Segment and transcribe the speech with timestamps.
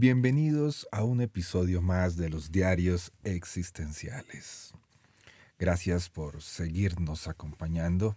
[0.00, 4.72] Bienvenidos a un episodio más de los diarios existenciales.
[5.58, 8.16] Gracias por seguirnos acompañando.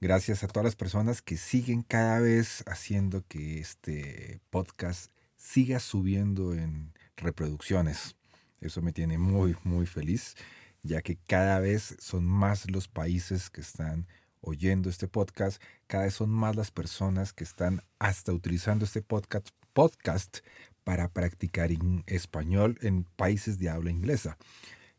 [0.00, 6.54] Gracias a todas las personas que siguen cada vez haciendo que este podcast siga subiendo
[6.54, 8.14] en reproducciones.
[8.60, 10.36] Eso me tiene muy, muy feliz,
[10.84, 14.06] ya que cada vez son más los países que están
[14.40, 19.48] oyendo este podcast, cada vez son más las personas que están hasta utilizando este podcast,
[19.72, 20.38] podcast
[20.86, 21.70] para practicar
[22.06, 24.38] español en países de habla inglesa.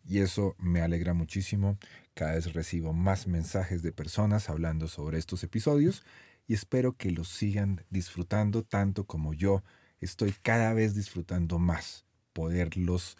[0.05, 1.77] Y eso me alegra muchísimo.
[2.13, 6.03] Cada vez recibo más mensajes de personas hablando sobre estos episodios
[6.45, 9.63] y espero que los sigan disfrutando tanto como yo
[10.01, 13.15] estoy cada vez disfrutando más poderlos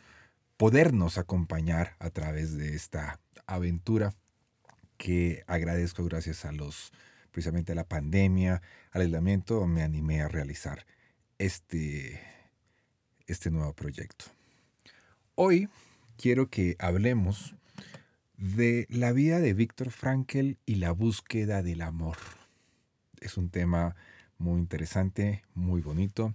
[0.58, 4.14] podernos acompañar a través de esta aventura
[4.98, 6.92] que agradezco gracias a los
[7.32, 10.86] precisamente a la pandemia, al aislamiento, me animé a realizar
[11.38, 12.37] este
[13.28, 14.26] este nuevo proyecto.
[15.36, 15.70] Hoy
[16.18, 17.56] quiero que hablemos
[18.38, 22.18] de la vida de Víctor Frankl y la búsqueda del amor.
[23.20, 23.96] Es un tema
[24.38, 26.34] muy interesante, muy bonito.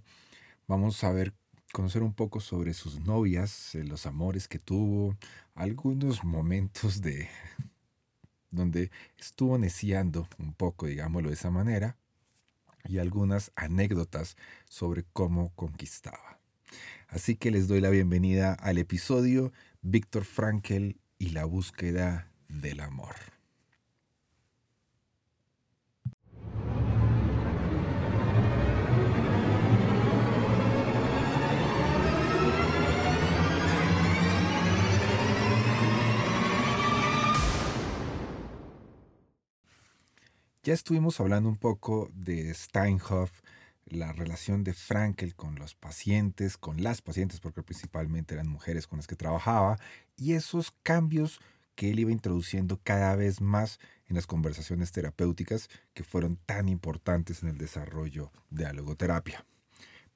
[0.67, 1.33] Vamos a ver,
[1.71, 5.17] conocer un poco sobre sus novias, eh, los amores que tuvo,
[5.55, 7.29] algunos momentos de
[8.51, 11.97] donde estuvo neciando un poco, digámoslo de esa manera,
[12.85, 14.37] y algunas anécdotas
[14.69, 16.32] sobre cómo conquistaba.
[17.13, 19.53] Así que les doy la bienvenida al episodio
[19.83, 23.13] Víctor Frankl y la búsqueda del amor.
[40.63, 43.43] Ya estuvimos hablando un poco de Steinhoff,
[43.85, 48.97] la relación de Frankel con los pacientes, con las pacientes, porque principalmente eran mujeres con
[48.97, 49.77] las que trabajaba,
[50.17, 51.39] y esos cambios
[51.75, 57.41] que él iba introduciendo cada vez más en las conversaciones terapéuticas que fueron tan importantes
[57.43, 59.45] en el desarrollo de la logoterapia.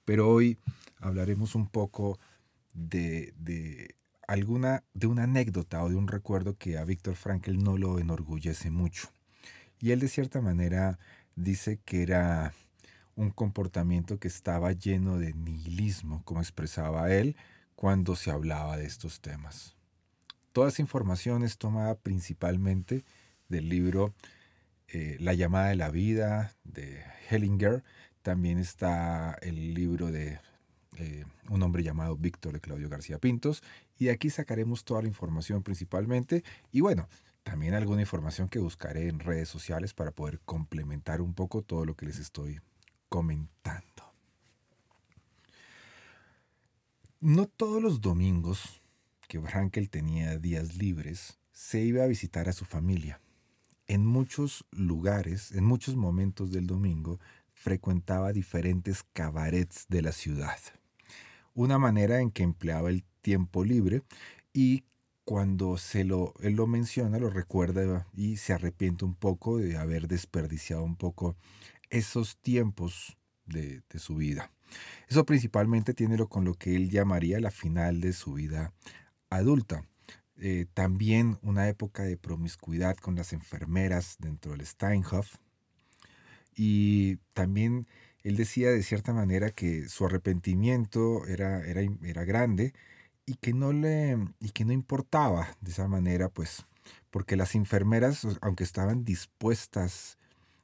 [0.06, 0.60] Pero hoy
[1.00, 2.20] hablaremos un poco
[2.74, 3.96] de, de
[4.28, 8.70] alguna, de una anécdota o de un recuerdo que a Víctor Frankel no lo enorgullece
[8.70, 9.10] mucho.
[9.80, 11.00] Y él de cierta manera
[11.36, 12.54] dice que era
[13.18, 17.36] un comportamiento que estaba lleno de nihilismo, como expresaba él
[17.76, 19.76] cuando se hablaba de estos temas.
[20.54, 23.04] Toda esa información es tomada principalmente
[23.50, 24.14] del libro
[24.88, 27.84] eh, La llamada de la vida de Hellinger.
[28.22, 30.40] También está el libro de
[30.98, 33.64] eh, un hombre llamado Víctor de Claudio García Pintos.
[33.98, 36.44] Y aquí sacaremos toda la información principalmente.
[36.72, 37.10] Y bueno,
[37.42, 41.96] también alguna información que buscaré en redes sociales para poder complementar un poco todo lo
[41.96, 42.60] que les estoy
[43.10, 43.86] comentando.
[47.20, 48.82] No todos los domingos
[49.28, 53.20] que Frankel tenía días libres, se iba a visitar a su familia.
[53.88, 57.20] En muchos lugares, en muchos momentos del domingo,
[57.54, 60.60] frecuentaba diferentes cabarets de la ciudad.
[61.54, 64.04] Una manera en que empleaba el tiempo libre
[64.54, 64.84] y
[65.26, 70.08] cuando se lo, él lo menciona, lo recuerda y se arrepiente un poco de haber
[70.08, 71.36] desperdiciado un poco
[71.90, 74.52] esos tiempos de, su vida.
[75.08, 78.74] Eso principalmente tiene lo con lo que él llamaría la final de su vida
[79.30, 79.84] adulta.
[80.40, 85.36] Eh, también una época de promiscuidad con las enfermeras dentro del Steinhoff.
[86.56, 87.88] Y también
[88.24, 92.74] él decía de cierta manera que su arrepentimiento era, era, era grande
[93.26, 96.66] y que, no le, y que no importaba de esa manera, pues,
[97.10, 100.18] porque las enfermeras, aunque estaban dispuestas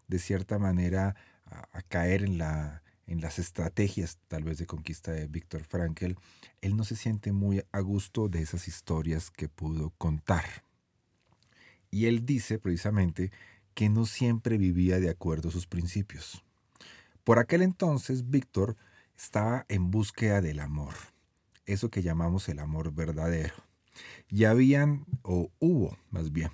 [0.08, 1.16] de cierta manera
[1.46, 6.14] a, caer en, la, en las estrategias tal vez de conquista de Víctor Frankl,
[6.62, 10.46] él no se siente muy a gusto de esas historias que pudo contar.
[11.92, 13.32] Y él dice precisamente
[13.74, 16.44] que no siempre vivía de acuerdo a sus principios.
[17.24, 18.76] Por aquel entonces, Víctor
[19.18, 20.94] estaba en búsqueda del amor,
[21.66, 23.54] eso que llamamos el amor verdadero.
[24.28, 26.50] Y habían, o hubo más bien,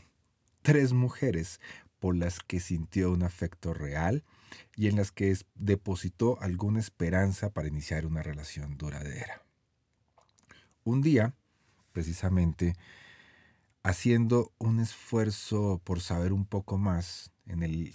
[0.61, 1.59] tres mujeres
[1.99, 4.23] por las que sintió un afecto real
[4.75, 9.43] y en las que depositó alguna esperanza para iniciar una relación duradera.
[10.83, 11.35] Un día,
[11.91, 12.75] precisamente,
[13.83, 17.93] haciendo un esfuerzo por saber un poco más en el,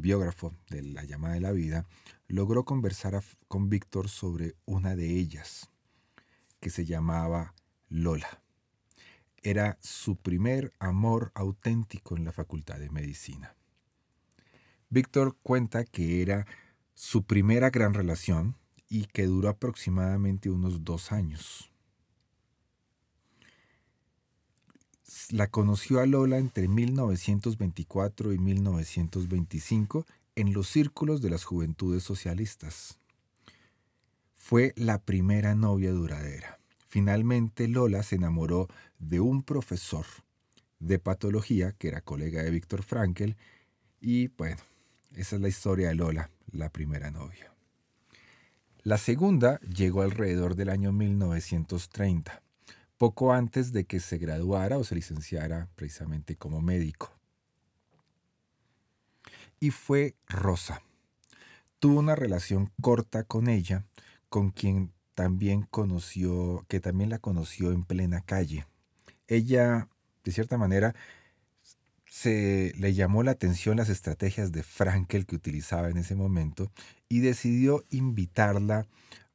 [0.00, 1.86] biógrafo de la llamada de la vida,
[2.28, 5.70] logró conversar con Víctor sobre una de ellas,
[6.60, 7.54] que se llamaba
[7.88, 8.45] Lola.
[9.46, 13.54] Era su primer amor auténtico en la Facultad de Medicina.
[14.88, 16.48] Víctor cuenta que era
[16.94, 18.56] su primera gran relación
[18.88, 21.70] y que duró aproximadamente unos dos años.
[25.30, 32.98] La conoció a Lola entre 1924 y 1925 en los círculos de las juventudes socialistas.
[34.34, 36.55] Fue la primera novia duradera.
[36.96, 40.06] Finalmente Lola se enamoró de un profesor
[40.78, 43.36] de patología que era colega de Víctor Frankel
[44.00, 44.62] y bueno,
[45.14, 47.52] esa es la historia de Lola, la primera novia.
[48.82, 52.40] La segunda llegó alrededor del año 1930,
[52.96, 57.12] poco antes de que se graduara o se licenciara precisamente como médico.
[59.60, 60.80] Y fue Rosa.
[61.78, 63.84] Tuvo una relación corta con ella,
[64.30, 68.66] con quien también conoció, que también la conoció en plena calle.
[69.26, 69.88] Ella,
[70.22, 70.94] de cierta manera,
[72.04, 76.70] se le llamó la atención las estrategias de Frankel que utilizaba en ese momento
[77.08, 78.86] y decidió invitarla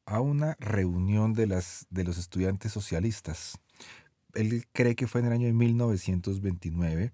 [0.05, 3.57] a una reunión de, las, de los estudiantes socialistas.
[4.35, 7.11] Él cree que fue en el año de 1929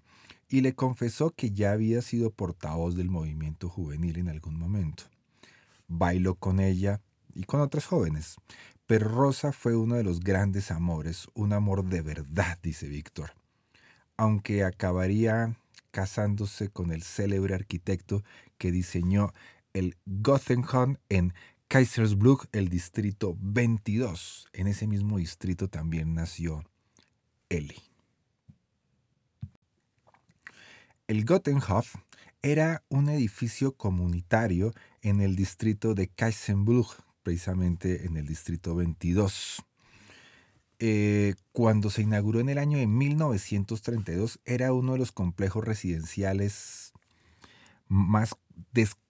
[0.50, 5.04] y le confesó que ya había sido portavoz del movimiento juvenil en algún momento.
[5.86, 7.00] Bailó con ella
[7.38, 8.36] y con otras jóvenes,
[8.86, 13.32] pero Rosa fue uno de los grandes amores, un amor de verdad, dice Víctor
[14.18, 15.56] aunque acabaría
[15.90, 18.22] casándose con el célebre arquitecto
[18.58, 19.32] que diseñó
[19.72, 21.32] el Gothenhorn en
[21.68, 24.48] Kaisersbrück, el distrito 22.
[24.52, 26.64] En ese mismo distrito también nació
[27.48, 27.80] Eli.
[31.06, 31.94] El Gottenhof
[32.42, 36.88] era un edificio comunitario en el distrito de Kaisersbrück,
[37.28, 39.62] precisamente en el distrito 22.
[40.78, 46.94] Eh, cuando se inauguró en el año de 1932, era uno de los complejos residenciales
[47.86, 48.34] más,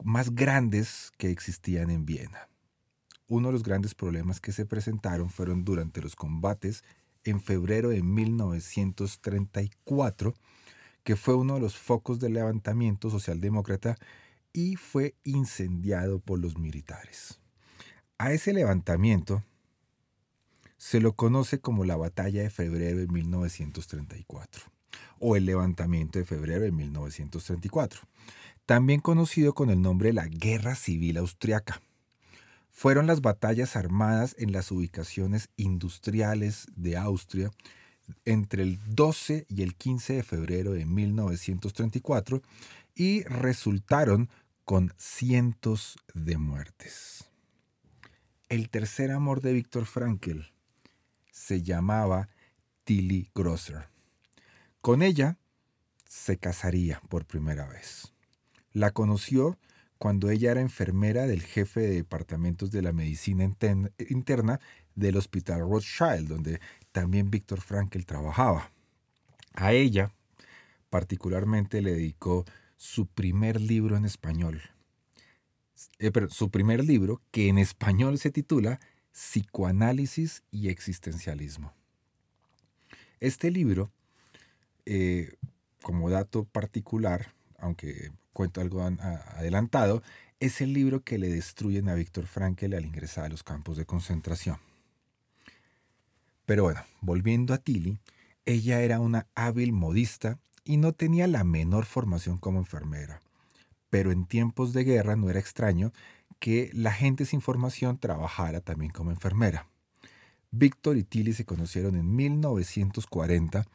[0.03, 2.49] más grandes que existían en Viena.
[3.29, 6.83] Uno de los grandes problemas que se presentaron fueron durante los combates
[7.23, 10.35] en febrero de 1934,
[11.05, 13.97] que fue uno de los focos del levantamiento socialdemócrata
[14.53, 17.38] y fue incendiado por los militares.
[18.21, 19.45] A ese levantamiento
[20.77, 24.65] se lo conoce como la Batalla de Febrero de 1934
[25.21, 28.01] o el Levantamiento de Febrero de 1934,
[28.67, 31.81] también conocido con el nombre de la Guerra Civil Austriaca.
[32.73, 37.53] Fueron las batallas armadas en las ubicaciones industriales de Austria
[38.25, 42.43] entre el 12 y el 15 de febrero de 1934
[42.97, 44.29] y resultaron
[44.65, 47.28] con cientos de muertes.
[48.49, 50.41] El tercer amor de Víctor Frankl
[51.31, 52.31] se llamaba
[52.85, 53.89] Tilly Grosser.
[54.81, 55.37] Con ella
[56.07, 58.15] se casaría por primera vez.
[58.73, 59.59] La conoció
[59.99, 64.61] cuando ella era enfermera del jefe de departamentos de la medicina interna
[64.95, 66.59] del Hospital Rothschild, donde
[66.91, 68.73] también Víctor Frankl trabajaba.
[69.53, 70.15] A ella
[70.89, 72.47] particularmente le dedicó
[72.79, 74.63] su primer libro en español.
[75.99, 78.81] Eh, su primer libro, que en español se titula
[79.13, 81.73] Psicoanálisis y Existencialismo.
[83.21, 83.91] Este libro,
[84.87, 85.35] eh,
[85.83, 90.03] como dato particular, aunque cuento algo adelantado,
[90.41, 93.87] es el libro que le destruyen a Víctor Frankl al ingresar a los campos de
[93.87, 94.59] concentración.
[96.47, 97.99] Pero bueno, volviendo a Tilly,
[98.47, 103.21] ella era una hábil modista y no tenía la menor formación como enfermera.
[103.91, 105.93] Pero en tiempos de guerra no era extraño
[106.39, 109.67] que la gente sin formación trabajara también como enfermera.
[110.51, 113.67] Víctor y Tilly se conocieron en 1940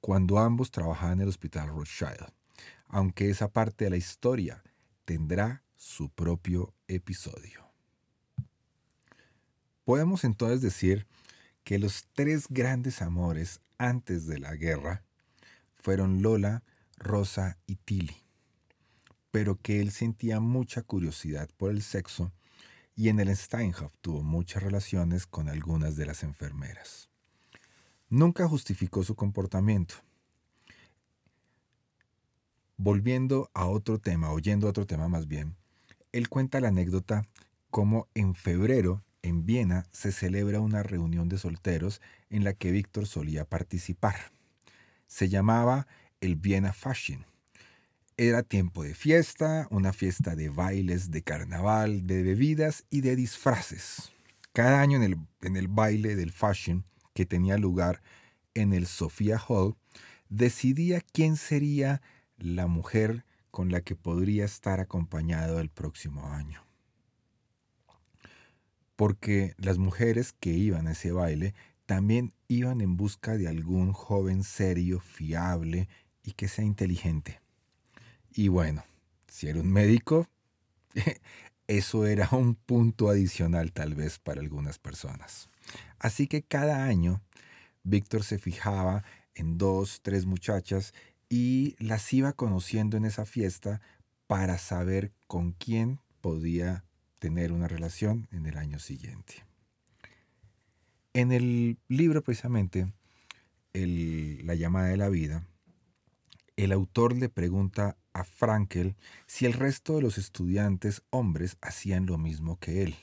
[0.00, 2.32] cuando ambos trabajaban en el Hospital Rothschild,
[2.88, 4.62] aunque esa parte de la historia
[5.04, 7.66] tendrá su propio episodio.
[9.84, 11.06] Podemos entonces decir
[11.64, 15.02] que los tres grandes amores antes de la guerra
[15.76, 16.62] fueron Lola,
[16.98, 18.27] Rosa y Tilly
[19.30, 22.32] pero que él sentía mucha curiosidad por el sexo
[22.96, 27.08] y en el Steinhof tuvo muchas relaciones con algunas de las enfermeras.
[28.08, 29.96] Nunca justificó su comportamiento.
[32.76, 35.56] Volviendo a otro tema, oyendo a otro tema más bien,
[36.10, 37.28] Él cuenta la anécdota
[37.70, 43.06] como en febrero en Viena se celebra una reunión de solteros en la que Víctor
[43.06, 44.32] solía participar.
[45.06, 45.86] Se llamaba
[46.20, 47.27] el Viena Fashion.
[48.20, 54.10] Era tiempo de fiesta, una fiesta de bailes, de carnaval, de bebidas y de disfraces.
[54.52, 56.84] Cada año en el, baile del Fashion,
[57.14, 58.02] que tenía lugar
[58.54, 59.76] en el Sophia Hall,
[60.28, 62.02] decidía quién sería
[62.38, 66.66] la mujer con la que podría estar acompañado el próximo año.
[68.96, 71.54] Porque las mujeres que iban a ese baile
[71.86, 75.88] también iban en busca de algún joven serio, fiable
[76.24, 77.40] y que sea inteligente.
[78.38, 78.84] Y bueno,
[79.26, 80.28] si era un médico,
[81.66, 85.48] eso era un punto adicional tal vez para algunas personas.
[85.98, 87.20] Así que cada año
[87.82, 89.02] Víctor se fijaba
[89.34, 90.94] en dos, tres muchachas
[91.28, 93.80] y las iba conociendo en esa fiesta
[94.28, 96.84] para saber con quién podía
[97.18, 99.44] tener una relación en el año siguiente.
[101.12, 102.86] En el libro precisamente,
[103.72, 105.42] La llamada de la vida,
[106.56, 108.96] el autor le pregunta Frankel
[109.26, 112.96] si el resto de los estudiantes hombres hacían lo mismo que él.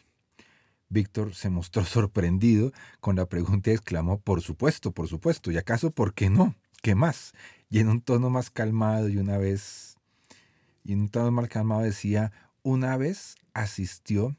[0.90, 5.92] Víctor se mostró sorprendido con la pregunta y exclamó, por supuesto, por supuesto, y acaso,
[5.92, 6.56] ¿por qué no?
[6.82, 7.34] ¿Qué más?
[7.70, 9.98] Y en un tono más calmado y una vez,
[10.84, 12.32] y en un tono más calmado decía,
[12.64, 14.36] una vez asistió,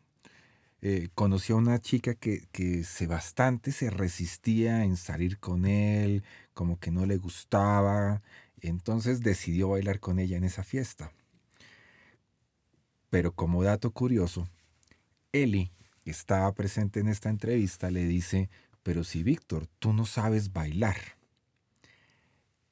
[0.82, 6.22] eh, conoció a una chica que, que se bastante se resistía en salir con él,
[6.54, 8.22] como que no le gustaba,
[8.68, 11.12] entonces decidió bailar con ella en esa fiesta.
[13.10, 14.48] Pero como dato curioso,
[15.32, 15.72] Eli,
[16.04, 18.48] que estaba presente en esta entrevista, le dice,
[18.82, 20.96] pero si Víctor, tú no sabes bailar.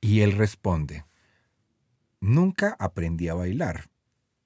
[0.00, 1.04] Y él responde,
[2.20, 3.88] nunca aprendí a bailar,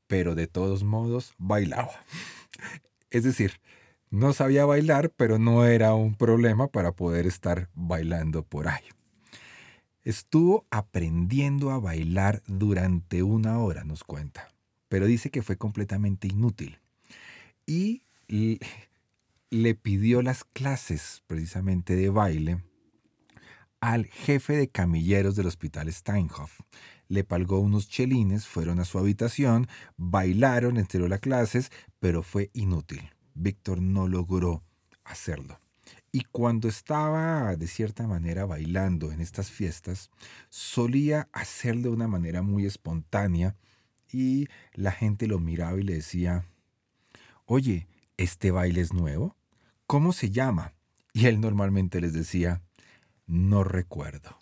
[0.06, 1.92] pero de todos modos bailaba.
[3.10, 3.60] Es decir,
[4.10, 8.84] no sabía bailar, pero no era un problema para poder estar bailando por ahí.
[10.08, 14.48] Estuvo aprendiendo a bailar durante una hora, nos cuenta,
[14.88, 16.78] pero dice que fue completamente inútil.
[17.66, 18.04] Y
[19.50, 22.64] le pidió las clases precisamente de baile
[23.80, 26.58] al jefe de camilleros del hospital Steinhoff.
[27.08, 33.10] Le pagó unos chelines, fueron a su habitación, bailaron, enteró las clases, pero fue inútil.
[33.34, 34.62] Víctor no logró
[35.04, 35.60] hacerlo.
[36.10, 40.10] Y cuando estaba de cierta manera bailando en estas fiestas,
[40.48, 43.56] solía hacerlo de una manera muy espontánea
[44.10, 46.46] y la gente lo miraba y le decía,
[47.44, 49.36] oye, ¿este baile es nuevo?
[49.86, 50.74] ¿Cómo se llama?
[51.12, 52.62] Y él normalmente les decía,
[53.26, 54.38] no recuerdo.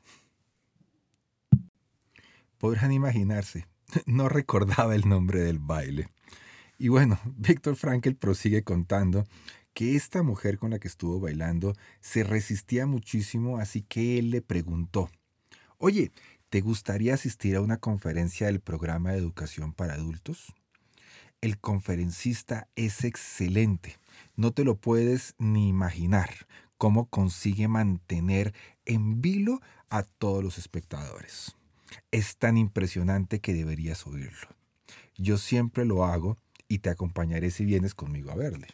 [2.59, 3.67] Podrán imaginarse,
[4.07, 6.09] no recordaba el nombre del baile.
[6.79, 9.27] Y bueno, Víctor Frankel prosigue contando
[9.77, 14.41] que esta mujer con la que estuvo bailando se resistía muchísimo, así que él le
[14.41, 15.11] preguntó,
[15.77, 16.13] oye,
[16.49, 20.55] ¿te gustaría asistir a una conferencia del programa de educación para adultos?
[21.43, 23.99] El conferencista es excelente,
[24.35, 26.31] no te lo puedes ni imaginar
[26.79, 28.55] cómo consigue mantener
[28.87, 31.55] en vilo a todos los espectadores.
[32.13, 34.49] Es tan impresionante que deberías oírlo.
[35.19, 38.69] Yo siempre lo hago y te acompañaré si vienes conmigo a verle.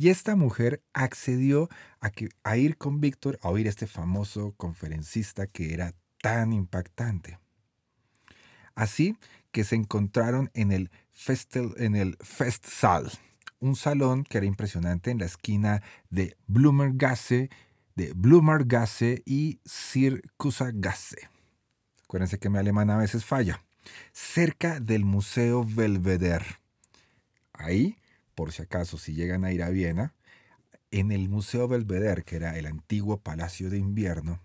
[0.00, 1.68] Y esta mujer accedió
[2.00, 5.92] a, ir con Víctor a oír a este famoso conferencista que era
[6.22, 7.38] tan impactante.
[8.74, 9.18] Así
[9.52, 13.10] que se encontraron en el, Festel, en el Festsaal,
[13.58, 17.50] un salón que era impresionante en la esquina de Blumergasse,
[17.94, 21.28] de Blumergasse y Circusagasse.
[22.04, 23.62] Acuérdense que mi alemán a veces falla.
[24.12, 26.46] Cerca del Museo Belvedere.
[27.52, 27.99] Ahí
[28.40, 30.14] por si acaso, si llegan a ir a Viena,
[30.90, 34.40] en el Museo Belvedere, que era el antiguo Palacio de Invierno,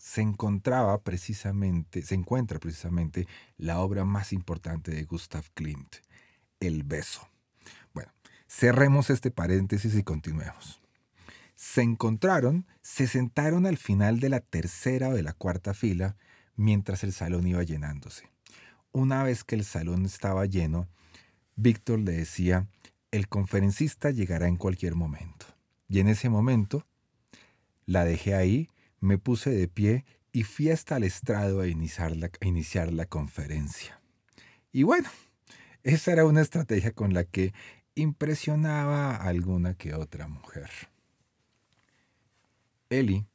[0.00, 5.94] se encontraba precisamente, se encuentra precisamente la obra más importante de Gustav Klimt,
[6.58, 7.28] El beso.
[7.92, 8.10] Bueno,
[8.48, 10.80] cerremos este paréntesis y continuemos.
[11.54, 16.16] Se encontraron, se sentaron al final de la tercera o de la cuarta fila
[16.56, 18.28] mientras el salón iba llenándose.
[18.90, 20.88] Una vez que el salón estaba lleno,
[21.56, 22.66] Víctor le decía,
[23.14, 25.46] el conferencista llegará en cualquier momento.
[25.88, 26.84] Y en ese momento
[27.86, 28.68] la dejé ahí,
[29.00, 33.06] me puse de pie y fui hasta el estrado a iniciar la, a iniciar la
[33.06, 34.00] conferencia.
[34.72, 35.08] Y bueno,
[35.84, 37.52] esa era una estrategia con la que
[37.94, 40.70] impresionaba a alguna que otra mujer.
[42.90, 43.26] Eli,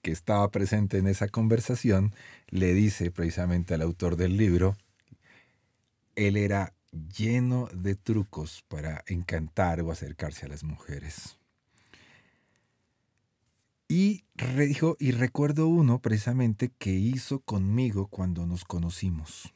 [0.00, 2.14] que estaba presente en esa conversación,
[2.48, 4.78] le dice precisamente al autor del libro,
[6.14, 11.38] él era lleno de trucos para encantar o acercarse a las mujeres.
[13.88, 14.24] Y,
[14.56, 19.52] dijo, y recuerdo uno precisamente que hizo conmigo cuando nos conocimos.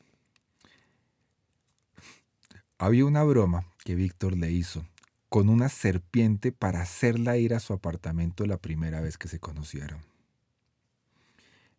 [2.79, 4.87] Había una broma que Víctor le hizo
[5.31, 10.01] con una serpiente para hacerla ir a su apartamento la primera vez que se conocieron.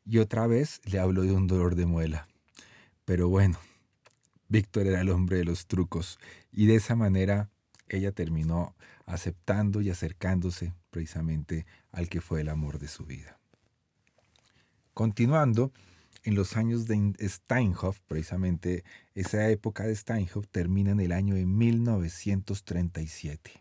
[0.06, 2.28] Y otra vez le habló de un dolor de muela.
[3.06, 3.60] Pero bueno,
[4.50, 6.20] Víctor era el hombre de los trucos
[6.51, 7.50] y de esa manera
[7.89, 8.75] ella terminó
[9.06, 13.39] aceptando y acercándose precisamente al que fue el amor de su vida.
[14.94, 15.72] Continuando,
[16.24, 18.84] en los años de Steinhoff, precisamente
[19.16, 23.51] esa época de Steinhoff termina en el año de 1937.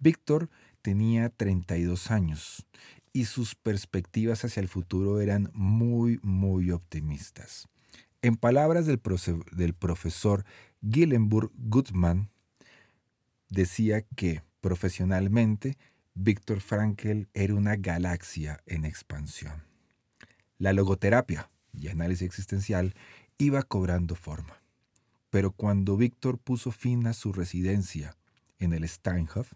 [0.00, 0.50] Víctor
[0.82, 2.66] tenía 32 años
[3.12, 7.68] y sus perspectivas hacia el futuro eran muy, muy optimistas.
[8.28, 10.44] En palabras del, profesor
[10.82, 12.28] Gillenburg Gutmann,
[13.48, 15.78] decía que profesionalmente
[16.12, 19.64] Víctor Frankl era una galaxia en expansión.
[20.58, 22.94] La logoterapia y análisis existencial
[23.38, 24.60] iba cobrando forma.
[25.30, 28.14] Pero cuando Víctor puso fin a su residencia
[28.58, 29.54] en el Steinhof,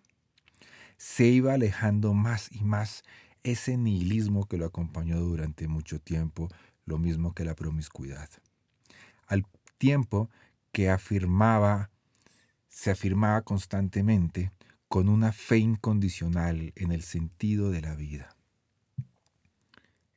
[0.96, 3.02] se iba alejando más y más
[3.42, 6.48] ese nihilismo que lo acompañó durante mucho tiempo,
[6.86, 8.30] lo mismo que la promiscuidad.
[9.32, 9.46] Al
[9.78, 10.28] tiempo
[10.72, 11.90] que afirmaba
[12.68, 14.52] se afirmaba constantemente
[14.88, 18.36] con una fe incondicional en el sentido de la vida.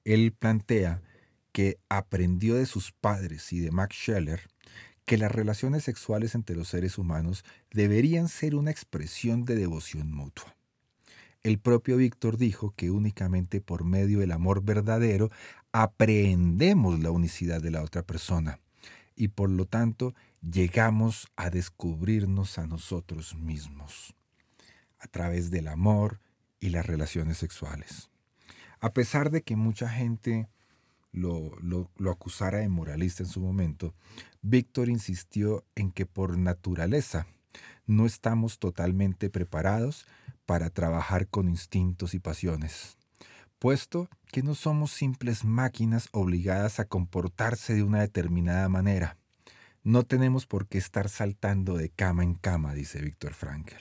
[0.04, 1.02] Él plantea
[1.54, 4.50] que aprendió de sus padres y de Max Scheller
[5.06, 10.58] que las relaciones sexuales entre los seres humanos deberían ser una expresión de devoción mutua.
[11.42, 15.32] El propio Víctor dijo que únicamente por medio del amor verdadero
[15.72, 18.60] aprendemos la unicidad de la otra persona
[19.16, 24.16] y por lo tanto llegamos a descubrirnos a nosotros mismos
[25.00, 26.20] a través del amor
[26.60, 28.10] y las relaciones sexuales.
[28.80, 30.50] A pesar de que mucha gente
[31.12, 33.94] lo, lo, acusara de moralista en su momento,
[34.42, 37.28] Víctor insistió en que por naturaleza
[37.86, 40.06] no estamos totalmente preparados
[40.46, 42.98] para trabajar con instintos y pasiones,
[43.60, 49.18] puesto que no somos simples máquinas obligadas a comportarse de una determinada manera.
[49.84, 53.76] No tenemos por qué estar saltando de cama en cama, dice Víctor Frankl.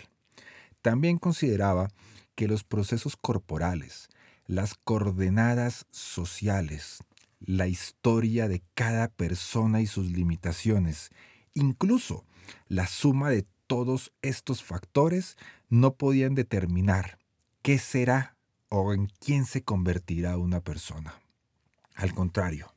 [0.83, 1.89] También consideraba
[2.35, 4.09] que los procesos corporales,
[4.47, 6.99] las coordenadas sociales,
[7.41, 11.11] la historia de cada persona y sus limitaciones,
[11.55, 12.27] incluso
[12.69, 15.37] la suma de todos estos factores
[15.69, 17.19] no podían determinar
[17.63, 18.34] qué será
[18.77, 21.21] o en quién se convertirá una persona.
[21.95, 22.75] Al contrario,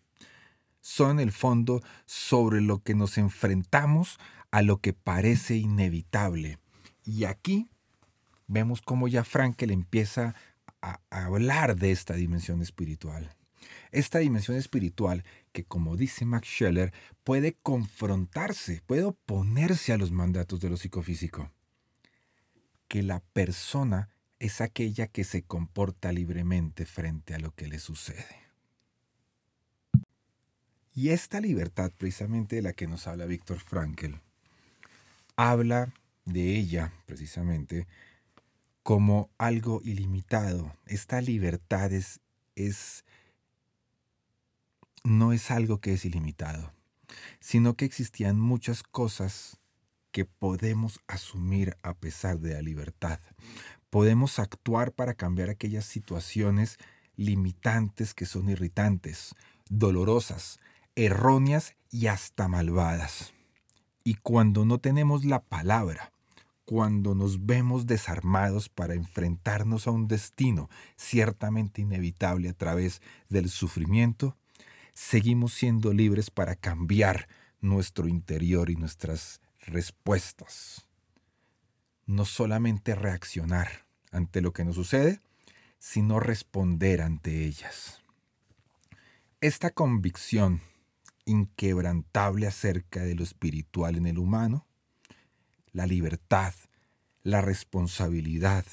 [0.79, 4.19] son el fondo sobre lo que nos enfrentamos
[4.51, 6.59] a lo que parece inevitable.
[7.03, 7.67] Y aquí
[8.45, 10.35] vemos cómo ya Frankel empieza
[10.81, 13.35] a, hablar de esta dimensión espiritual.
[13.91, 20.59] Esta dimensión espiritual que, como dice Max Scheller, puede confrontarse, puede oponerse a los mandatos
[20.59, 21.51] de lo psicofísico.
[22.87, 28.47] Que la persona es aquella que se comporta libremente frente a lo que le sucede.
[30.93, 34.15] Y esta libertad, precisamente de la que nos habla Víctor Frankl,
[35.35, 35.93] habla
[36.25, 37.87] de ella, precisamente,
[38.83, 40.75] como algo ilimitado.
[40.85, 42.19] Esta libertad es,
[42.55, 43.05] es,
[45.03, 46.73] no es algo que es ilimitado,
[47.39, 49.59] sino que existían muchas cosas
[50.11, 53.19] que podemos asumir a pesar de la libertad.
[53.89, 56.77] Podemos actuar para cambiar aquellas situaciones
[57.15, 59.35] limitantes que son irritantes,
[59.69, 60.59] dolorosas,
[60.95, 63.33] erróneas y hasta malvadas.
[64.03, 66.11] Y cuando no tenemos la palabra,
[66.65, 74.35] cuando nos vemos desarmados para enfrentarnos a un destino ciertamente inevitable a través del sufrimiento,
[74.93, 77.29] seguimos siendo libres para cambiar
[77.61, 80.86] nuestro interior y nuestras respuestas.
[82.07, 85.21] No solamente reaccionar ante lo que nos sucede,
[85.77, 88.01] sino responder ante ellas.
[89.41, 90.61] Esta convicción
[91.25, 94.65] inquebrantable acerca de lo espiritual en el humano,
[95.73, 96.53] la libertad,
[97.23, 98.65] la responsabilidad,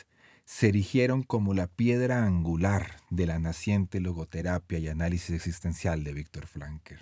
[0.44, 6.46] se erigieron como la piedra angular de la naciente logoterapia y análisis existencial de Víctor
[6.46, 6.94] Frankl.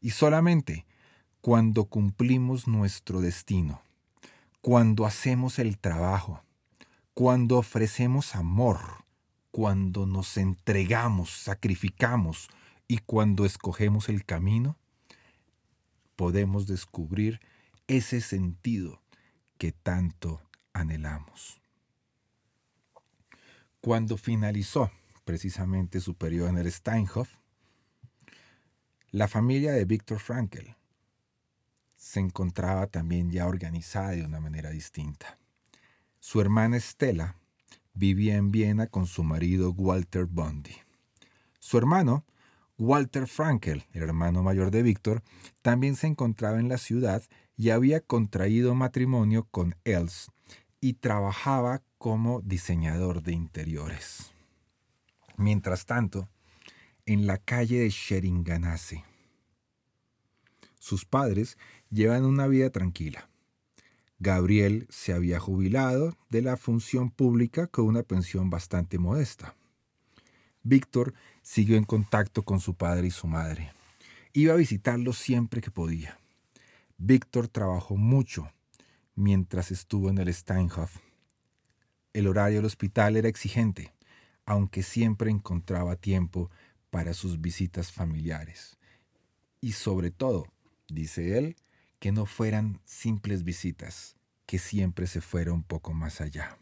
[0.00, 0.86] Y solamente
[1.40, 3.82] cuando cumplimos nuestro destino,
[4.68, 6.42] cuando hacemos el trabajo,
[7.14, 8.78] cuando ofrecemos amor,
[9.50, 12.50] cuando nos entregamos, sacrificamos,
[12.86, 14.76] y cuando escogemos el camino,
[16.16, 17.40] podemos descubrir
[17.86, 19.00] ese sentido
[19.56, 20.42] que tanto
[20.74, 21.62] anhelamos.
[23.80, 24.90] Cuando finalizó
[25.24, 27.30] precisamente su periodo en el Steinhof,
[29.12, 30.77] la familia de Viktor Frankl
[31.98, 35.36] se encontraba también ya organizada de una manera distinta.
[36.20, 37.36] Su hermana Estela
[37.92, 40.76] vivía en Viena con su marido Walter Bondi.
[41.58, 42.24] Su hermano,
[42.78, 45.22] Walter Frankel, el hermano mayor de Víctor,
[45.60, 47.22] también se encontraba en la ciudad
[47.56, 50.30] y había contraído matrimonio con Els
[50.80, 54.32] y trabajaba como diseñador de interiores.
[55.36, 56.28] Mientras tanto,
[57.06, 59.04] en la calle de Sheringanase,
[60.88, 61.58] sus padres
[61.90, 63.28] llevan una vida tranquila.
[64.18, 69.54] Gabriel se había jubilado de la función pública con una pensión bastante modesta.
[70.62, 73.70] Víctor siguió en contacto con su padre y su madre.
[74.32, 76.18] Iba a visitarlos siempre que podía.
[76.96, 78.50] Víctor trabajó mucho
[79.14, 80.96] mientras estuvo en el Steinhof.
[82.14, 83.92] El horario del hospital era exigente,
[84.46, 86.50] aunque siempre encontraba tiempo
[86.90, 88.78] para sus visitas familiares.
[89.60, 90.46] Y sobre todo,
[90.88, 91.56] dice él,
[91.98, 96.58] que no fueran simples visitas, que siempre se fuera un poco más allá.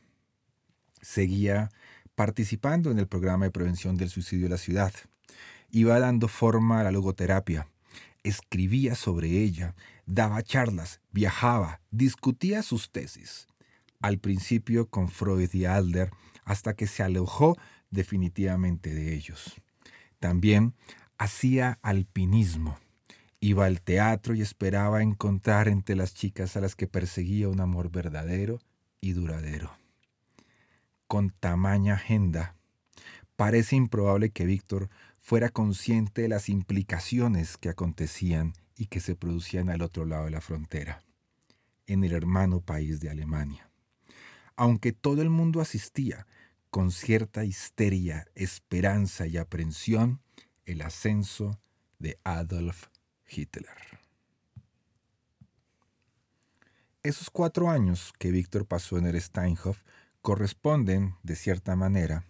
[1.00, 1.70] Seguía
[2.14, 4.92] participando en el programa de prevención del suicidio de la ciudad.
[5.70, 7.68] Iba dando forma a la logoterapia.
[8.24, 9.74] Escribía sobre ella,
[10.06, 13.46] daba charlas, viajaba, discutía sus tesis.
[14.00, 16.10] Al principio con Freud y Adler,
[16.44, 17.56] hasta que se alejó
[17.90, 19.54] definitivamente de ellos.
[20.18, 20.74] También
[21.18, 22.78] hacía alpinismo.
[23.46, 27.90] Iba al teatro y esperaba encontrar entre las chicas a las que perseguía un amor
[27.90, 28.58] verdadero
[29.00, 29.70] y duradero
[31.06, 32.56] con tamaña agenda,
[33.36, 39.70] parece improbable que Víctor fuera consciente de las implicaciones que acontecían y que se producían
[39.70, 41.02] al otro lado de la frontera,
[41.86, 43.70] en el hermano país de Alemania.
[44.56, 46.26] Aunque todo el mundo asistía
[46.70, 50.20] con cierta histeria, esperanza y aprensión,
[50.64, 51.60] el ascenso
[51.98, 52.88] de Adolf
[53.28, 53.76] Hitler.
[57.02, 59.82] Esos cuatro años que Víctor pasó en el Steinhof
[60.22, 62.24] corresponden, de cierta manera,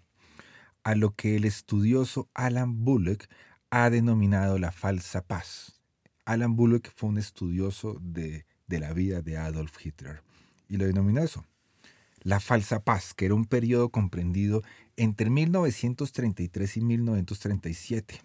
[0.85, 3.25] a lo que el estudioso Alan Bullock
[3.71, 5.81] ha denominado la falsa paz.
[6.27, 10.23] Alan Bullock fue un estudioso de, de la vida de Adolf Hitler
[10.69, 11.45] y lo denominó eso,
[12.21, 14.63] la falsa paz, que era un periodo comprendido
[14.97, 18.21] entre 1933 y 1937.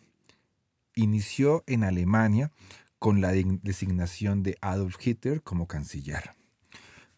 [0.95, 2.51] Inició en Alemania
[2.99, 6.31] con la designación de Adolf Hitler como canciller.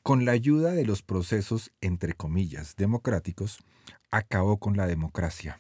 [0.02, 3.60] Con la ayuda de los procesos, entre comillas, democráticos,
[4.12, 5.60] acabó con la democracia.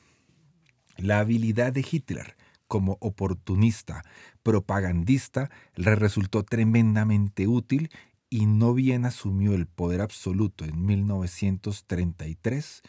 [0.97, 2.35] La habilidad de Hitler
[2.67, 4.03] como oportunista,
[4.41, 7.89] propagandista, le resultó tremendamente útil
[8.29, 12.81] y no bien asumió el poder absoluto en 1933,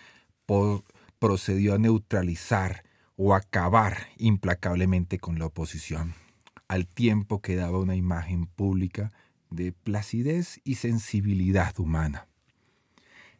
[1.19, 2.85] procedió a neutralizar
[3.17, 6.15] o acabar implacablemente con la oposición,
[6.69, 9.13] al tiempo que daba una imagen pública
[9.51, 12.27] de placidez y sensibilidad humana.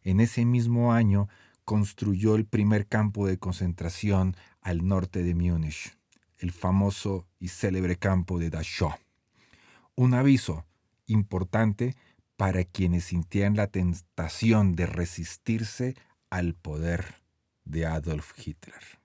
[0.03, 1.29] En ese mismo año
[1.65, 5.97] construyó el primer campo de concentración al norte de Múnich,
[6.39, 8.95] el famoso y célebre campo de Dachau.
[9.97, 10.67] Un aviso
[11.07, 11.97] importante
[12.37, 15.95] para quienes sintieran la tentación de resistirse
[16.31, 17.23] al poder
[17.65, 19.04] de Adolf Hitler.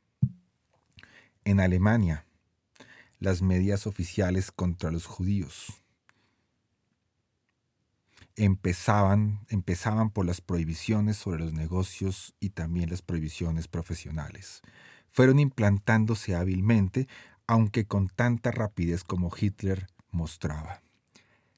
[1.49, 2.27] En Alemania,
[3.17, 5.81] las medidas oficiales contra los judíos
[8.35, 14.61] empezaban, empezaban por las prohibiciones sobre los negocios y también las prohibiciones profesionales.
[15.09, 17.07] Fueron implantándose hábilmente,
[17.47, 20.83] aunque con tanta rapidez como Hitler mostraba.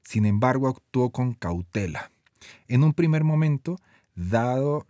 [0.03, 2.11] Sin embargo, actuó con cautela.
[2.69, 3.75] En un primer momento,
[4.15, 4.85] dado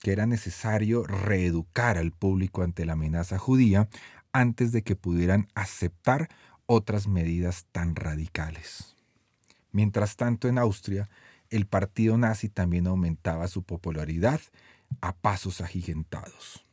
[0.00, 3.88] que era necesario reeducar al público ante la amenaza judía
[4.36, 6.28] antes de que pudieran aceptar
[6.66, 8.94] otras medidas tan radicales.
[9.72, 11.08] Mientras tanto, en Austria,
[11.48, 14.42] el partido nazi también aumentaba su popularidad
[15.00, 16.66] a pasos agigantados.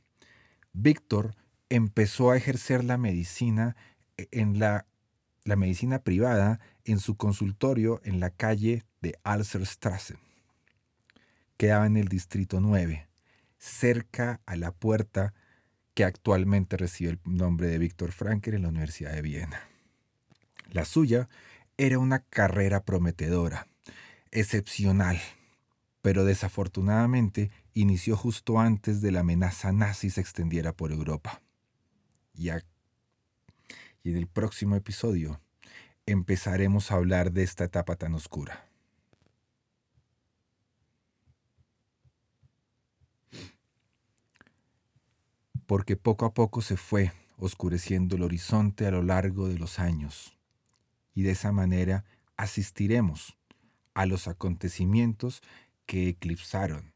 [0.74, 1.38] Víctor
[1.70, 3.78] empezó a ejercer la medicina
[4.18, 4.86] eh, en la,
[5.46, 10.18] la medicina privada en su consultorio en la calle de Alserstrasse.
[11.56, 13.08] Quedaba en el distrito 9,
[13.58, 15.34] cerca a la puerta
[15.94, 19.62] que actualmente recibe el nombre de Víctor Frankel en la Universidad de Viena.
[20.72, 21.30] La suya
[21.78, 23.68] era una carrera prometedora
[24.32, 25.20] excepcional,
[26.02, 31.42] pero desafortunadamente inició justo antes de la amenaza nazi se extendiera por Europa.
[32.36, 35.40] Y, y en el próximo episodio
[36.06, 38.68] empezaremos a hablar de esta etapa tan oscura.
[45.74, 50.38] Porque poco a poco se fue oscureciendo el horizonte a lo largo de los años,
[51.16, 52.06] y de esa manera
[52.38, 53.36] asistiremos
[53.96, 55.42] a los acontecimientos
[55.88, 56.94] que eclipsaron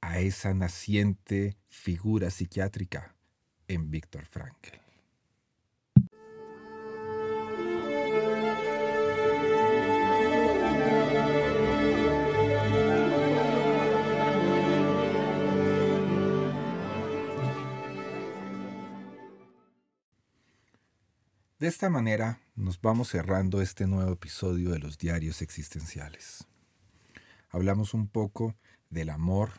[0.00, 3.14] a esa naciente figura psiquiátrica
[3.68, 4.70] en Víctor Frankl.
[21.62, 26.44] De esta manera nos vamos cerrando este nuevo episodio de los diarios existenciales.
[27.50, 28.56] Hablamos un poco
[28.90, 29.50] del amor,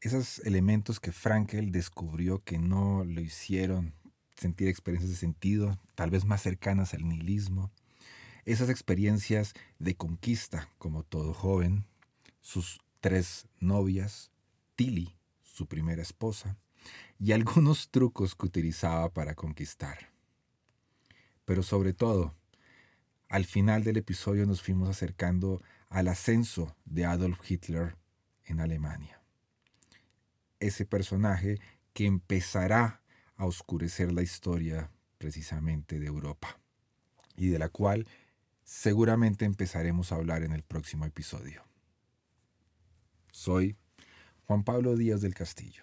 [0.00, 3.94] esos elementos que Frankel descubrió que no lo hicieron
[4.34, 7.70] sentir experiencias de sentido, tal vez más cercanas al nihilismo,
[8.44, 11.84] esas experiencias de conquista como todo joven,
[12.40, 14.32] sus tres novias,
[14.74, 15.14] Tilly,
[15.44, 16.56] su primera esposa,
[17.20, 20.10] y algunos trucos que utilizaba para conquistar.
[21.50, 22.36] Pero sobre todo,
[23.28, 27.96] al final del episodio nos fuimos acercando al ascenso de Adolf Hitler
[28.44, 29.20] en Alemania.
[30.60, 31.58] Ese personaje
[31.92, 33.02] que empezará
[33.34, 36.60] a oscurecer la historia precisamente de Europa
[37.34, 38.06] y de la cual
[38.62, 41.64] seguramente empezaremos a hablar en el próximo episodio.
[43.32, 43.74] Soy
[44.46, 45.82] Juan Pablo Díaz del Castillo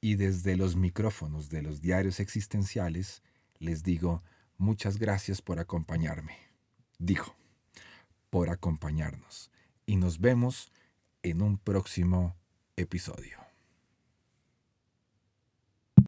[0.00, 3.22] y desde los micrófonos de los diarios existenciales
[3.58, 4.22] les digo
[4.60, 6.36] Muchas gracias por acompañarme.
[6.98, 7.34] Dijo,
[8.28, 9.50] por acompañarnos.
[9.86, 10.70] Y nos vemos
[11.22, 12.36] en un próximo
[12.76, 13.38] episodio.